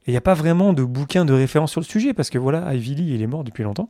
Et 0.05 0.11
il 0.11 0.15
n'y 0.15 0.19
a 0.19 0.21
pas 0.21 0.35
vraiment 0.35 0.73
de 0.73 0.83
bouquin 0.83 1.25
de 1.25 1.33
référence 1.33 1.71
sur 1.71 1.81
le 1.81 1.87
sujet 1.87 2.13
parce 2.13 2.29
que 2.29 2.39
voilà, 2.39 2.75
Ivy 2.75 2.97
Lee, 2.97 3.15
il 3.15 3.23
est 3.23 3.29
mort 3.29 3.45
depuis 3.45 3.63
longtemps. 3.63 3.89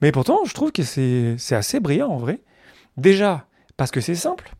Mais 0.00 0.12
pourtant, 0.12 0.44
je 0.44 0.54
trouve 0.54 0.72
que 0.72 0.82
c'est 0.82 1.54
assez 1.54 1.80
brillant 1.80 2.08
en 2.08 2.18
vrai. 2.18 2.40
Déjà, 2.96 3.46
parce 3.76 3.90
que 3.90 4.00
c'est 4.00 4.14
simple. 4.14 4.52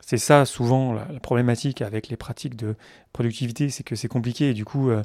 C'est 0.00 0.18
ça 0.18 0.44
souvent 0.44 0.92
la, 0.92 1.04
problématique 1.20 1.80
avec 1.80 2.08
les 2.08 2.16
pratiques 2.16 2.56
de 2.56 2.74
productivité, 3.12 3.70
c'est 3.70 3.84
que 3.84 3.96
c'est 3.96 4.08
compliqué 4.08 4.50
et 4.50 4.54
du 4.54 4.64
coup, 4.64 4.90
euh, 4.90 5.02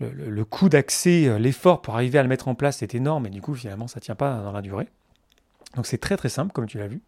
le, 0.00 0.44
coût 0.44 0.68
d'accès, 0.68 1.26
euh, 1.26 1.38
l'effort 1.38 1.80
pour 1.80 1.94
arriver 1.94 2.18
à 2.18 2.22
le 2.22 2.28
mettre 2.28 2.48
en 2.48 2.54
place 2.54 2.82
est 2.82 2.94
énorme 2.94 3.26
et 3.26 3.30
du 3.30 3.40
coup, 3.40 3.54
finalement, 3.54 3.88
ça 3.88 4.00
ne 4.00 4.02
tient 4.02 4.14
pas 4.14 4.42
dans 4.42 4.52
la 4.52 4.60
durée. 4.60 4.88
Donc 5.76 5.86
c'est 5.86 5.98
très 5.98 6.16
très 6.16 6.28
simple, 6.28 6.52
comme 6.52 6.66
tu 6.66 6.78
l'as 6.78 6.88
vu 6.88 7.00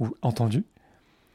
ou 0.00 0.14
entendu. 0.22 0.64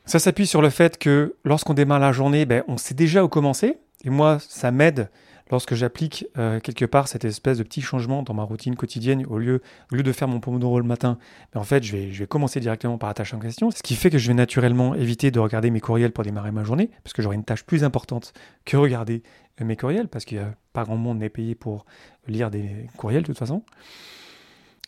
Ça 0.05 0.20
s'appuie 0.20 0.48
sur 0.48 0.62
le 0.62 0.70
fait 0.70 0.98
que 0.98 1.36
lorsqu'on 1.46 1.74
démarre 1.74 2.00
la 2.00 2.12
journée, 2.12 2.46
ben, 2.46 2.63
on 2.67 2.77
sait 2.77 2.93
déjà 2.93 3.24
où 3.24 3.29
commencer. 3.29 3.77
Et 4.03 4.10
moi, 4.10 4.38
ça 4.39 4.72
m'aide 4.72 5.10
lorsque 5.51 5.75
j'applique 5.75 6.25
euh, 6.38 6.60
quelque 6.60 6.86
part 6.86 7.08
cette 7.08 7.25
espèce 7.25 7.58
de 7.58 7.63
petit 7.63 7.81
changement 7.81 8.24
dans 8.24 8.34
ma 8.34 8.43
routine 8.43 8.75
quotidienne, 8.75 9.25
au 9.27 9.38
lieu, 9.38 9.62
de 9.91 10.12
faire 10.12 10.27
mon 10.27 10.39
pomodoro 10.39 10.79
le 10.79 10.86
matin, 10.86 11.17
mais 11.53 11.62
en 11.62 11.63
fait, 11.63 11.84
je 11.84 11.91
vais, 11.91 12.12
je 12.12 12.20
vais 12.20 12.27
commencer 12.27 12.60
directement 12.60 12.98
par 12.98 13.10
la 13.10 13.13
tâche 13.13 13.34
en 13.34 13.39
question, 13.39 13.70
ce 13.70 13.84
qui 13.84 13.96
fait 13.96 14.10
que 14.10 14.17
je 14.17 14.27
vais 14.27 14.34
naturellement 14.34 14.96
éviter 14.96 15.29
de 15.29 15.39
regarder 15.39 15.70
mes 15.70 15.81
courriels 15.81 16.12
pour 16.12 16.24
démarrer 16.24 16.51
ma 16.51 16.63
journée, 16.63 16.89
parce 17.03 17.13
que 17.13 17.22
j'aurai 17.22 17.36
une 17.36 17.43
tâche 17.43 17.63
plus 17.63 17.84
importante 17.84 18.34
que 18.65 18.77
regarder 18.77 19.22
euh, 19.62 19.65
mes 19.65 19.75
courriels, 19.75 20.08
parce 20.08 20.25
qu'il 20.25 20.38
n'y 20.38 20.43
a 20.43 20.53
pas 20.74 20.84
grand 20.84 20.98
monde 20.98 21.20
n'est 21.20 21.29
payé 21.29 21.55
pour 21.55 21.86
lire 22.27 22.50
des 22.50 22.88
courriels 22.98 23.24
de 23.24 23.27
toute 23.27 23.38
façon. 23.38 23.63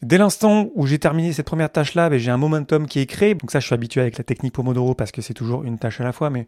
Dès 0.04 0.18
l'instant 0.18 0.70
où 0.76 0.86
j'ai 0.86 1.00
terminé 1.00 1.32
cette 1.32 1.46
première 1.46 1.72
tâche-là, 1.72 2.10
ben, 2.10 2.20
j'ai 2.20 2.30
un 2.30 2.38
momentum 2.38 2.88
qui 2.88 3.00
est 3.00 3.06
créé. 3.06 3.36
Donc 3.36 3.52
ça, 3.52 3.62
je 3.62 3.66
suis 3.66 3.74
habitué 3.74 4.02
avec 4.02 4.18
la 4.18 4.26
technique 4.26 4.52
Pomodoro 4.52 4.96
parce 4.96 5.14
que 5.14 5.22
c'est 5.22 5.34
toujours 5.34 5.64
une 5.64 5.80
tâche 5.80 6.02
à 6.02 6.04
la 6.04 6.12
fois. 6.12 6.30
Mais 6.30 6.46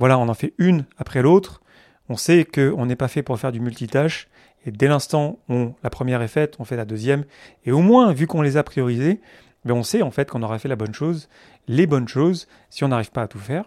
voilà, 0.00 0.18
on 0.18 0.28
en 0.28 0.34
fait 0.34 0.54
une 0.58 0.86
après 0.98 1.22
l'autre. 1.22 1.60
On 2.08 2.16
sait 2.16 2.44
qu'on 2.44 2.86
n'est 2.86 2.96
pas 2.96 3.08
fait 3.08 3.22
pour 3.22 3.38
faire 3.38 3.52
du 3.52 3.60
multitâche. 3.60 4.28
Et 4.64 4.70
dès 4.70 4.88
l'instant 4.88 5.38
où 5.48 5.74
la 5.82 5.90
première 5.90 6.22
est 6.22 6.28
faite, 6.28 6.56
on 6.58 6.64
fait 6.64 6.76
la 6.76 6.84
deuxième. 6.84 7.24
Et 7.64 7.72
au 7.72 7.80
moins, 7.80 8.12
vu 8.12 8.26
qu'on 8.26 8.42
les 8.42 8.56
a 8.56 8.62
priorisées, 8.62 9.20
ben 9.64 9.74
on 9.74 9.82
sait 9.82 10.02
en 10.02 10.10
fait 10.10 10.30
qu'on 10.30 10.42
aura 10.42 10.58
fait 10.58 10.68
la 10.68 10.76
bonne 10.76 10.94
chose, 10.94 11.28
les 11.68 11.86
bonnes 11.86 12.08
choses, 12.08 12.46
si 12.70 12.84
on 12.84 12.88
n'arrive 12.88 13.10
pas 13.10 13.22
à 13.22 13.28
tout 13.28 13.38
faire. 13.38 13.64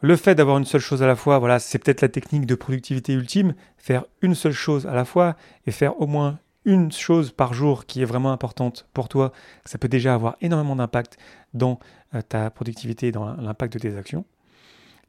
Le 0.00 0.16
fait 0.16 0.34
d'avoir 0.34 0.58
une 0.58 0.66
seule 0.66 0.82
chose 0.82 1.02
à 1.02 1.06
la 1.06 1.16
fois, 1.16 1.38
voilà, 1.38 1.58
c'est 1.58 1.78
peut-être 1.78 2.02
la 2.02 2.08
technique 2.08 2.44
de 2.44 2.54
productivité 2.54 3.14
ultime, 3.14 3.54
faire 3.78 4.04
une 4.20 4.34
seule 4.34 4.52
chose 4.52 4.86
à 4.86 4.94
la 4.94 5.06
fois 5.06 5.36
et 5.66 5.70
faire 5.70 5.98
au 6.00 6.06
moins 6.06 6.38
une 6.66 6.92
chose 6.92 7.32
par 7.32 7.54
jour 7.54 7.86
qui 7.86 8.02
est 8.02 8.06
vraiment 8.06 8.32
importante 8.32 8.86
pour 8.94 9.08
toi, 9.08 9.32
ça 9.64 9.78
peut 9.78 9.88
déjà 9.88 10.14
avoir 10.14 10.36
énormément 10.40 10.76
d'impact 10.76 11.18
dans 11.52 11.78
euh, 12.14 12.22
ta 12.22 12.50
productivité 12.50 13.12
dans 13.12 13.34
l'impact 13.34 13.74
de 13.74 13.78
tes 13.78 13.96
actions. 13.96 14.24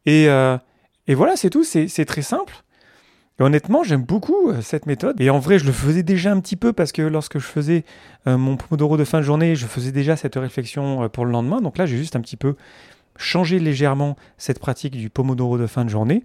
Et, 0.06 0.30
euh, 0.30 0.58
et 1.08 1.16
voilà, 1.16 1.36
c'est 1.36 1.50
tout, 1.50 1.64
c'est 1.64 2.06
très 2.06 2.22
simple. 2.22 2.64
Honnêtement, 3.38 3.84
j'aime 3.84 4.04
beaucoup 4.04 4.50
euh, 4.50 4.62
cette 4.62 4.86
méthode. 4.86 5.20
Et 5.20 5.30
en 5.30 5.40
vrai, 5.40 5.60
je 5.60 5.66
le 5.66 5.74
faisais 5.74 6.04
déjà 6.04 6.32
un 6.32 6.40
petit 6.40 6.56
peu 6.56 6.72
parce 6.72 6.94
que 6.94 7.02
lorsque 7.02 7.38
je 7.38 7.46
faisais 7.46 7.84
euh, 8.28 8.38
mon 8.38 8.56
Pomodoro 8.56 8.96
de 8.96 9.04
fin 9.04 9.18
de 9.18 9.24
journée, 9.24 9.56
je 9.56 9.66
faisais 9.66 9.92
déjà 9.92 10.16
cette 10.16 10.36
réflexion 10.36 11.04
euh, 11.04 11.10
pour 11.10 11.26
le 11.26 11.32
lendemain. 11.32 11.60
Donc 11.60 11.78
là, 11.78 11.86
j'ai 11.86 11.98
juste 11.98 12.16
un 12.16 12.22
petit 12.22 12.38
peu 12.38 12.56
changer 13.18 13.60
légèrement 13.60 14.16
cette 14.38 14.60
pratique 14.60 14.96
du 14.96 15.10
Pomodoro 15.10 15.58
de 15.58 15.68
fin 15.68 15.84
de 15.84 15.90
journée, 15.90 16.24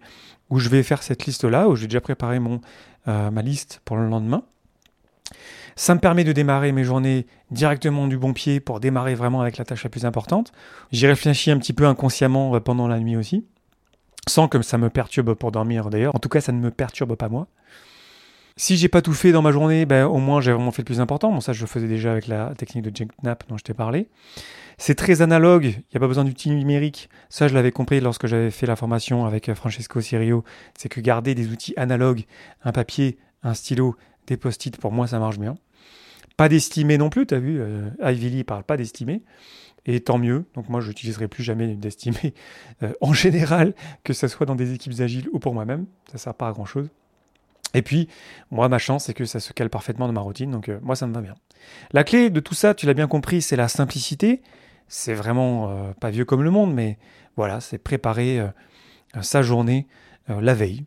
où 0.51 0.61
je 0.61 0.69
vais 0.69 0.85
faire 0.85 1.03
cette 1.03 1.27
liste-là, 1.27 1.69
où 1.69 1.75
j'ai 1.75 1.87
déjà 1.87 2.01
préparé 2.01 2.41
ma 3.07 3.43
liste 3.43 3.81
pour 3.85 3.97
le 3.97 4.09
lendemain. 4.09 4.43
Ça 5.77 5.95
me 5.95 6.01
permet 6.01 6.25
de 6.25 6.33
démarrer 6.33 6.73
mes 6.73 6.83
journées 6.83 7.27
directement 7.53 8.09
du 8.09 8.19
bon 8.19 8.33
pied 8.33 8.59
pour 8.59 8.81
démarrer 8.81 9.15
vraiment 9.15 9.41
avec 9.41 9.57
la 9.57 9.65
tâche 9.65 9.85
la 9.85 9.91
plus 9.91 10.05
importante. 10.05 10.51
J'y 10.91 11.07
réfléchis 11.07 11.53
un 11.53 11.59
petit 11.59 11.73
peu 11.73 11.87
inconsciemment 11.87 12.61
pendant 12.61 12.89
la 12.89 12.99
nuit 12.99 13.17
aussi, 13.17 13.47
sans 14.31 14.49
que 14.49 14.63
ça 14.63 14.79
me 14.79 14.89
perturbe 14.89 15.35
pour 15.35 15.53
dormir 15.53 15.91
d'ailleurs. 15.91 16.15
En 16.15 16.19
tout 16.19 16.29
cas, 16.29 16.41
ça 16.41 16.53
ne 16.53 16.61
me 16.61 16.71
perturbe 16.71 17.17
pas 17.17 17.29
moi. 17.29 17.49
Si 18.57 18.77
j'ai 18.77 18.89
pas 18.89 19.03
tout 19.03 19.15
fait 19.15 19.33
dans 19.33 19.43
ma 19.43 19.53
journée, 19.53 19.87
ben, 19.87 20.07
au 20.07 20.19
moins 20.19 20.41
j'ai 20.41 20.53
vraiment 20.53 20.71
fait 20.71 20.83
le 20.83 20.87
plus 20.87 21.01
important. 21.01 21.33
Bon, 21.33 21.41
ça, 21.41 21.53
je 21.53 21.61
le 21.61 21.67
faisais 21.67 21.89
déjà 21.89 22.13
avec 22.13 22.27
la 22.27 22.55
technique 22.57 22.85
de 22.85 23.07
Knapp 23.23 23.45
dont 23.49 23.57
je 23.57 23.65
t'ai 23.65 23.75
parlé. 23.75 24.09
C'est 24.77 24.95
très 24.95 25.23
analogue, 25.23 25.65
il 25.65 25.93
n'y 25.93 25.97
a 25.97 26.01
pas 26.01 26.07
besoin 26.07 26.25
d'outils 26.25 26.51
numériques. 26.51 27.11
Ça, 27.29 27.49
je 27.49 27.55
l'avais 27.55 27.73
compris 27.73 28.01
lorsque 28.01 28.27
j'avais 28.27 28.51
fait 28.51 28.67
la 28.67 28.77
formation 28.77 29.27
avec 29.27 29.49
euh, 29.49 29.55
Francesco 29.55 30.01
Sirio. 30.01 30.45
C'est 30.77 30.89
que 30.89 31.01
garder 31.01 31.35
des 31.35 31.49
outils 31.49 31.75
analogues, 31.77 32.25
un 32.65 32.73
papier, 32.73 33.19
un 33.43 33.55
stylo, 33.55 33.97
des 34.27 34.37
post-it, 34.37 34.77
pour 34.79 34.93
moi, 34.93 35.07
ça 35.07 35.19
marche 35.19 35.39
bien. 35.39 35.57
Pas 36.41 36.49
d'estimer 36.49 36.97
non 36.97 37.11
plus, 37.11 37.27
tu 37.27 37.35
as 37.35 37.39
vu, 37.39 37.61
euh, 37.61 37.91
Ivy 38.03 38.31
Lee 38.31 38.45
parle 38.45 38.63
pas 38.63 38.79
d'estimer. 38.79 39.21
Et 39.85 40.01
tant 40.01 40.17
mieux. 40.17 40.47
Donc 40.55 40.71
moi, 40.71 40.81
je 40.81 40.89
n'utiliserai 40.89 41.29
plus 41.29 41.43
jamais 41.43 41.75
d'estimer 41.75 42.33
euh, 42.83 42.95
en 43.03 43.13
général, 43.13 43.75
que 44.05 44.15
ce 44.15 44.27
soit 44.27 44.47
dans 44.47 44.55
des 44.55 44.73
équipes 44.73 44.99
agiles 45.01 45.29
ou 45.35 45.39
pour 45.39 45.53
moi-même. 45.53 45.85
Ça 46.07 46.15
ne 46.15 46.19
sert 46.19 46.35
pas 46.35 46.49
à 46.49 46.53
grand-chose. 46.53 46.89
Et 47.75 47.83
puis, 47.83 48.09
moi, 48.51 48.71
ma 48.71 48.79
chance, 48.79 49.05
c'est 49.05 49.13
que 49.13 49.27
ça 49.27 49.39
se 49.39 49.53
cale 49.53 49.69
parfaitement 49.69 50.07
dans 50.07 50.15
ma 50.15 50.23
routine, 50.23 50.51
donc 50.51 50.71
euh, 50.71 50.79
moi, 50.81 50.97
ça 50.97 51.07
me 51.07 51.13
va 51.13 51.21
bien. 51.21 51.35
La 51.93 52.05
clé 52.05 52.31
de 52.31 52.41
tout 52.41 52.55
ça, 52.55 52.73
tu 52.73 52.87
l'as 52.87 52.95
bien 52.95 53.07
compris, 53.07 53.43
c'est 53.43 53.57
la 53.57 53.69
simplicité. 53.69 54.41
C'est 54.89 55.13
vraiment 55.13 55.93
pas 56.01 56.09
vieux 56.09 56.25
comme 56.25 56.43
le 56.43 56.51
monde, 56.51 56.73
mais 56.73 56.97
voilà, 57.37 57.61
c'est 57.61 57.77
préparer 57.77 58.41
sa 59.21 59.43
journée 59.43 59.87
la 60.27 60.55
veille, 60.55 60.87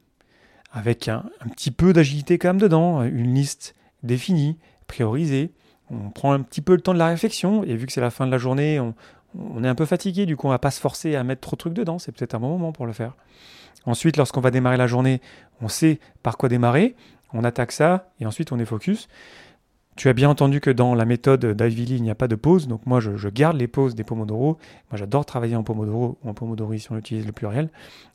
avec 0.72 1.08
un, 1.08 1.24
petit 1.52 1.70
peu 1.70 1.94
d'agilité 1.94 2.40
quand 2.40 2.50
même 2.50 2.60
dedans, 2.60 3.04
une 3.04 3.36
liste 3.36 3.76
définie, 4.02 4.58
priorisée. 4.88 5.52
On 5.90 6.10
prend 6.10 6.34
un 6.34 6.42
petit 6.42 6.62
peu 6.62 6.74
le 6.74 6.82
temps 6.82 6.94
de 6.94 7.00
la 7.00 7.08
réflexion, 7.08 7.64
et 7.64 7.76
vu 7.76 7.86
que 7.86 7.92
c'est 7.94 8.02
la 8.02 8.10
fin 8.10 8.26
de 8.26 8.32
la 8.32 8.38
journée, 8.38 8.80
on, 8.80 8.94
on 9.36 9.64
est 9.64 9.68
un 9.68 9.76
peu 9.76 9.86
fatigué, 9.86 10.26
du 10.26 10.38
coup, 10.38 10.48
on 10.48 10.52
va 10.52 10.60
pas 10.60 10.72
se 10.72 10.80
forcer 10.80 11.16
à 11.16 11.24
mettre 11.24 11.42
trop 11.42 11.56
de 11.56 11.60
trucs 11.60 11.74
dedans. 11.74 12.00
C'est 12.00 12.12
peut-être 12.12 12.36
un 12.36 12.40
bon 12.40 12.50
moment 12.50 12.72
pour 12.72 12.86
le 12.86 12.94
faire. 12.94 13.14
Ensuite, 13.86 14.18
lorsqu'on 14.18 14.42
va 14.42 14.52
démarrer 14.52 14.78
la 14.78 14.88
journée, 14.88 15.22
on 15.62 15.68
sait 15.68 16.00
par 16.22 16.38
quoi 16.38 16.50
démarrer, 16.50 16.96
on 17.34 17.44
attaque 17.44 17.72
ça 17.72 18.12
et 18.20 18.26
ensuite 18.26 18.52
on 18.52 18.60
est 18.60 18.66
focus. 18.66 19.08
Tu 19.96 20.10
as 20.10 20.14
bien 20.14 20.30
entendu 20.30 20.60
que 20.60 20.72
dans 20.72 20.96
la 20.96 21.06
méthode 21.06 21.46
d'Ivy 21.46 21.86
Lee, 21.86 21.96
il 21.98 22.04
n'y 22.04 22.10
a 22.10 22.16
pas 22.16 22.28
de 22.28 22.36
pause, 22.36 22.68
donc 22.68 22.86
moi 22.88 23.00
je, 23.00 23.30
garde 23.30 23.58
les 23.58 23.68
pauses 23.68 23.94
des 23.94 24.04
Pomodoro. 24.04 24.58
Moi 24.92 24.98
j'adore 24.98 25.26
travailler 25.26 25.56
en 25.56 25.64
Pomodoro 25.64 26.18
ou 26.24 26.30
en 26.30 26.34
Pomodori 26.34 26.80
si 26.80 26.92
on 26.92 26.98
utilise 26.98 27.26
le 27.26 27.32
pluriel. 27.32 27.70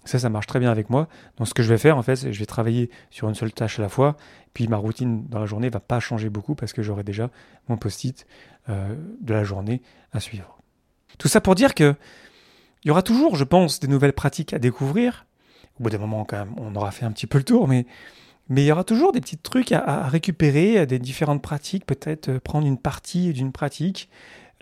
Ça, 0.04 0.18
ça 0.18 0.28
marche 0.28 0.47
très 0.47 0.58
bien 0.58 0.70
avec 0.70 0.90
moi. 0.90 1.08
Donc 1.37 1.47
ce 1.47 1.54
que 1.54 1.62
je 1.62 1.68
vais 1.68 1.78
faire 1.78 1.97
en 1.97 2.02
fait, 2.02 2.16
c'est 2.16 2.26
que 2.26 2.32
je 2.32 2.40
vais 2.40 2.47
travailler 2.47 2.90
sur 3.11 3.28
une 3.28 3.35
seule 3.35 3.52
tâche 3.52 3.78
à 3.78 3.82
la 3.82 3.88
fois, 3.88 4.16
puis 4.54 4.66
ma 4.66 4.76
routine 4.76 5.25
dans 5.28 5.38
la 5.38 5.47
journée 5.47 5.70
va 5.70 5.80
pas 5.80 6.00
changer 6.00 6.30
beaucoup 6.30 6.54
parce 6.54 6.73
que 6.73 6.82
j'aurai 6.82 7.04
déjà 7.04 7.30
mon 7.68 7.76
post-it 7.76 8.26
euh, 8.68 8.97
de 9.20 9.35
la 9.35 9.44
journée 9.44 9.80
à 10.12 10.20
suivre. 10.20 10.58
Tout 11.18 11.28
ça 11.28 11.40
pour 11.40 11.54
dire 11.54 11.75
que 11.75 11.94
il 12.85 12.88
y 12.88 12.90
aura 12.90 13.02
toujours, 13.02 13.37
je 13.37 13.44
pense, 13.44 13.80
des 13.80 13.88
nouvelles 13.88 14.12
pratiques 14.12 14.52
à 14.52 14.58
découvrir, 14.58 15.26
au 15.78 15.82
bout 15.82 15.90
d'un 15.90 15.99
moment, 15.99 16.25
quand 16.25 16.38
même, 16.38 16.54
on 16.58 16.75
aura 16.76 16.90
fait 16.90 17.04
un 17.04 17.12
petit 17.12 17.26
peu 17.26 17.38
le 17.38 17.44
tour, 17.44 17.66
mais, 17.68 17.87
mais 18.49 18.62
il 18.62 18.67
y 18.67 18.73
aura 18.73 18.85
toujours 18.85 19.12
des 19.12 19.21
petits 19.21 19.37
trucs 19.37 19.73
à, 19.73 20.09
récupérer, 20.09 20.87
des 20.87 20.99
différentes 20.99 21.43
pratiques, 21.43 21.85
peut-être 21.85 22.28
euh, 22.31 22.40
prendre 22.40 22.67
une 22.67 22.78
partie 22.78 23.33
d'une 23.33 23.52
pratique, 23.52 24.09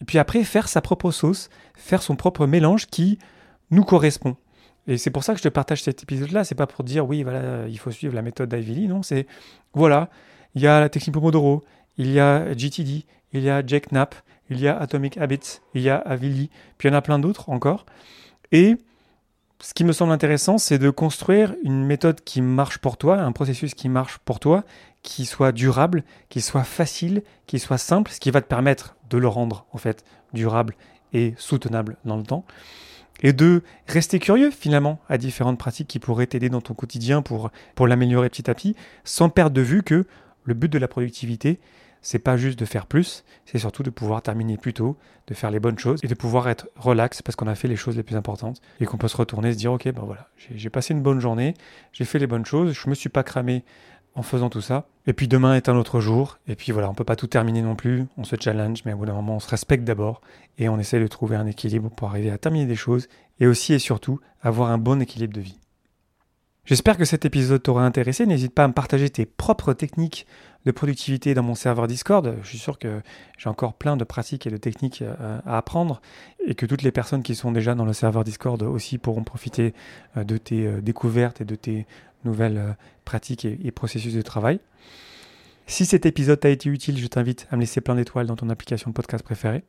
et 0.01 0.05
puis 0.05 0.19
après 0.19 0.43
faire 0.45 0.69
sa 0.69 0.81
propre 0.81 1.11
sauce, 1.11 1.49
faire 1.75 2.03
son 2.03 2.17
propre 2.17 2.47
mélange 2.47 2.87
qui 2.87 3.19
nous 3.71 3.85
correspond. 3.85 4.37
Et 4.89 4.99
c'est 4.99 5.11
pour 5.11 5.25
ça 5.25 5.33
que 5.33 5.39
je 5.39 5.45
te 5.45 5.49
partage 5.49 5.83
cet 5.83 6.03
épisode-là. 6.03 6.45
C'est 6.45 6.55
pas 6.55 6.67
pour 6.67 6.85
dire 6.85 7.07
oui, 7.07 7.23
voilà, 7.23 7.67
il 7.67 7.79
faut 7.79 7.91
suivre 7.91 8.15
la 8.15 8.23
méthode 8.23 8.55
d'Ivy 8.55 8.87
non. 8.87 9.03
C'est 9.03 9.27
voilà, 9.75 10.11
il 10.55 10.63
y 10.63 10.67
a 10.67 10.81
la 10.81 10.89
technique 10.89 11.15
Pomodoro, 11.15 11.65
il 11.97 12.13
y 12.13 12.21
a 12.21 12.55
GTD, 12.55 13.05
il 13.33 13.43
y 13.43 13.51
a 13.51 13.67
Jack 13.67 13.91
Knapp, 13.91 14.15
il 14.49 14.61
y 14.61 14.69
a 14.69 14.79
Atomic 14.79 15.17
Habits, 15.19 15.61
il 15.75 15.83
y 15.83 15.91
a 15.91 15.97
Avili, 15.97 16.51
puis 16.79 16.89
il 16.89 16.93
y 16.93 16.95
en 16.95 16.99
a 16.99 17.03
plein 17.03 17.19
d'autres 17.19 17.49
encore. 17.49 17.85
Et 18.53 18.77
ce 19.61 19.73
qui 19.73 19.85
me 19.85 19.93
semble 19.93 20.13
intéressant, 20.13 20.59
c'est 20.59 20.79
de 20.79 20.91
construire 20.91 21.55
une 21.65 21.85
méthode 21.85 22.23
qui 22.23 22.43
marche 22.43 22.79
pour 22.79 22.97
toi, 22.97 23.19
un 23.21 23.33
processus 23.33 23.75
qui 23.75 23.89
marche 23.89 24.19
pour 24.19 24.39
toi, 24.39 24.65
qui 25.03 25.25
soit 25.25 25.53
durable, 25.53 26.05
qui 26.29 26.41
soit 26.41 26.65
facile, 26.65 27.23
qui 27.47 27.59
soit 27.59 27.79
simple, 27.79 28.11
ce 28.11 28.21
qui 28.21 28.31
va 28.31 28.43
te 28.43 28.47
permettre 28.47 28.97
de 29.09 29.17
le 29.19 29.29
rendre 29.29 29.67
en 29.73 29.79
fait 29.79 30.05
durable 30.35 30.75
et 31.13 31.35
soutenable 31.39 31.97
dans 32.05 32.17
le 32.17 32.23
temps. 32.23 32.45
Et 33.23 33.33
de 33.33 33.63
rester 33.87 34.19
curieux 34.19 34.51
finalement 34.51 35.01
à 35.09 35.17
différentes 35.17 35.59
pratiques 35.59 35.89
qui 35.89 36.01
pourraient 36.01 36.27
t'aider 36.27 36.51
dans 36.51 36.61
ton 36.61 36.75
quotidien 36.75 37.23
pour, 37.23 37.51
pour 37.75 37.87
l'améliorer 37.87 38.29
petit 38.29 38.51
à 38.51 38.55
petit, 38.55 38.77
sans 39.05 39.31
perdre 39.31 39.55
de 39.55 39.63
vue 39.63 39.83
que 39.83 40.05
le 40.45 40.55
but 40.55 40.71
de 40.71 40.79
la 40.79 40.87
productivité, 40.87 41.59
c'est 42.07 42.21
pas 42.21 42.37
juste 42.37 42.57
de 42.57 42.65
faire 42.65 42.87
plus, 42.87 43.25
c'est 43.47 43.59
surtout 43.59 43.83
de 43.83 43.91
pouvoir 43.91 44.23
terminer 44.23 44.57
plus 44.57 44.73
tôt, 44.73 44.97
de 45.27 45.35
faire 45.35 45.51
les 45.51 45.59
bonnes 45.59 45.77
choses 45.77 45.99
et 46.05 46.07
de 46.07 46.15
pouvoir 46.15 46.49
être 46.49 46.69
relax 46.77 47.21
parce 47.21 47.35
qu'on 47.35 47.49
a 47.49 47.57
fait 47.57 47.67
les 47.67 47.75
choses 47.75 47.97
les 47.97 48.05
plus 48.05 48.15
importantes 48.15 48.61
et 48.79 48.87
qu'on 48.87 48.97
peut 48.97 49.09
se 49.09 49.17
retourner 49.17 49.49
et 49.49 49.53
se 49.53 49.59
dire 49.59 49.73
ok 49.73 49.91
ben 49.93 50.05
voilà 50.05 50.29
j'ai 50.55 50.71
passé 50.71 50.95
une 50.95 51.03
bonne 51.03 51.19
journée, 51.19 51.55
j'ai 51.93 52.05
fait 52.05 52.21
les 52.21 52.29
bonnes 52.29 52.47
choses, 52.47 52.75
je 52.75 52.89
me 52.89 52.95
suis 52.95 53.09
pas 53.09 53.25
cramé 53.25 53.65
en 54.15 54.23
faisant 54.23 54.51
tout 54.51 54.61
ça. 54.61 54.87
Et 55.09 55.15
puis 55.15 55.27
demain 55.27 55.57
est 55.57 55.69
un 55.69 55.77
autre 55.77 55.99
jour. 56.01 56.39
Et 56.47 56.55
puis 56.55 56.71
voilà, 56.71 56.89
on 56.89 56.95
peut 56.95 57.05
pas 57.05 57.17
tout 57.17 57.27
terminer 57.27 57.61
non 57.61 57.75
plus. 57.75 58.07
On 58.17 58.25
se 58.25 58.37
challenge, 58.41 58.83
mais 58.87 58.93
au 58.93 58.99
bout 58.99 59.07
d'un 59.07 59.13
moment, 59.13 59.37
on 59.37 59.41
se 59.41 59.49
respecte 59.49 59.85
d'abord 59.85 60.23
et 60.59 60.69
on 60.69 60.79
essaie 60.79 61.01
de 61.01 61.07
trouver 61.07 61.37
un 61.37 61.47
équilibre 61.47 61.91
pour 61.91 62.09
arriver 62.09 62.31
à 62.31 62.39
terminer 62.39 62.67
des 62.67 62.77
choses 62.77 63.09
et 63.41 63.47
aussi 63.47 63.75
et 63.75 63.79
surtout 63.79 64.21
avoir 64.41 64.71
un 64.71 64.79
bon 64.79 65.03
équilibre 65.03 65.35
de 65.35 65.41
vie. 65.41 65.59
J'espère 66.67 66.97
que 66.97 67.05
cet 67.05 67.25
épisode 67.25 67.63
t'aura 67.63 67.87
intéressé. 67.87 68.27
N'hésite 68.27 68.53
pas 68.53 68.65
à 68.65 68.69
me 68.69 68.73
partager 68.73 69.09
tes 69.09 69.25
propres 69.25 69.73
techniques 69.73 70.27
de 70.65 70.73
productivité 70.73 71.33
dans 71.33 71.45
mon 71.45 71.55
serveur 71.55 71.87
Discord. 71.87 72.35
Je 72.43 72.49
suis 72.49 72.59
sûr 72.59 72.77
que 72.81 73.03
j'ai 73.39 73.49
encore 73.49 73.75
plein 73.75 73.97
de 73.97 74.03
pratiques 74.03 74.49
et 74.49 74.51
de 74.51 74.57
techniques 74.57 75.01
euh, 75.01 75.39
à 75.47 75.59
apprendre 75.59 76.03
et 76.45 76.57
que 76.57 76.67
toutes 76.67 76.83
les 76.83 76.91
personnes 76.91 77.23
qui 77.23 77.37
sont 77.37 77.53
déjà 77.53 77.77
dans 77.77 77.85
le 77.85 77.93
serveur 77.93 78.25
Discord 78.25 78.61
aussi 78.65 78.99
pourront 78.99 79.23
profiter 79.23 79.75
euh, 80.17 80.25
de 80.25 80.39
tes 80.39 80.67
euh, 80.67 80.81
découvertes 80.81 81.41
et 81.41 81.45
de 81.45 81.55
tes 81.55 81.87
nouvelles 82.25 82.77
pratiques 83.05 83.45
et 83.45 83.71
processus 83.71 84.13
de 84.13 84.23
travail. 84.23 84.59
Si 85.69 85.87
cet 85.87 86.05
épisode 86.05 86.41
t'a 86.41 86.49
été 86.49 86.69
utile, 86.69 86.99
je 86.99 87.07
t'invite 87.07 87.47
à 87.53 87.55
me 87.55 87.61
laisser 87.61 87.81
plein 87.81 87.95
d'étoiles 87.95 88.27
dans 88.27 88.35
ton 88.35 88.51
application 88.51 88.91
de 88.91 88.95
podcast 88.95 89.23
préférée. 89.23 89.63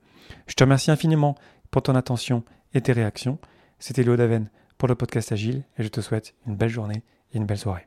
Je 0.47 0.55
te 0.55 0.63
remercie 0.63 0.89
infiniment 0.89 1.35
pour 1.69 1.83
ton 1.83 1.93
attention 1.93 2.43
et 2.73 2.81
tes 2.81 2.93
réactions. 2.93 3.37
C'était 3.77 4.01
Léo 4.01 4.15
Daven 4.15 4.49
pour 4.77 4.87
le 4.87 4.95
podcast 4.95 5.31
Agile 5.31 5.63
et 5.77 5.83
je 5.83 5.89
te 5.89 6.01
souhaite 6.01 6.33
une 6.47 6.55
belle 6.55 6.69
journée 6.69 7.03
et 7.33 7.37
une 7.37 7.45
belle 7.45 7.57
soirée. 7.57 7.85